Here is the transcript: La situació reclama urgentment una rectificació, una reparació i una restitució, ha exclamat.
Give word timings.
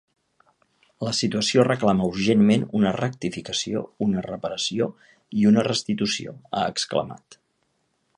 La 1.07 1.11
situació 1.17 1.65
reclama 1.67 2.07
urgentment 2.13 2.65
una 2.79 2.93
rectificació, 2.97 3.83
una 4.07 4.23
reparació 4.29 4.89
i 5.43 5.49
una 5.51 5.67
restitució, 5.69 6.35
ha 6.51 6.65
exclamat. 6.75 7.39